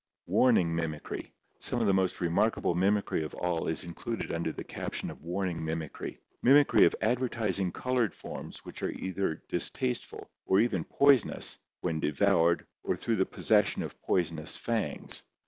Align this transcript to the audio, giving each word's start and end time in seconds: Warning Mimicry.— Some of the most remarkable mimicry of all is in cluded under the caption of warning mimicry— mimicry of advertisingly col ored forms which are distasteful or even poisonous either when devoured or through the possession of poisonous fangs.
Warning 0.25 0.73
Mimicry.— 0.75 1.31
Some 1.59 1.79
of 1.79 1.85
the 1.85 1.93
most 1.93 2.21
remarkable 2.21 2.73
mimicry 2.73 3.21
of 3.23 3.35
all 3.35 3.67
is 3.67 3.83
in 3.83 3.93
cluded 3.93 4.33
under 4.33 4.51
the 4.51 4.63
caption 4.63 5.11
of 5.11 5.21
warning 5.21 5.63
mimicry— 5.63 6.19
mimicry 6.41 6.85
of 6.85 6.95
advertisingly 7.03 7.71
col 7.71 7.97
ored 7.97 8.13
forms 8.15 8.65
which 8.65 8.81
are 8.81 9.35
distasteful 9.47 10.31
or 10.47 10.59
even 10.59 10.85
poisonous 10.85 11.53
either 11.53 11.79
when 11.81 11.99
devoured 11.99 12.65
or 12.81 12.95
through 12.95 13.17
the 13.17 13.27
possession 13.27 13.83
of 13.83 14.01
poisonous 14.01 14.55
fangs. 14.57 15.21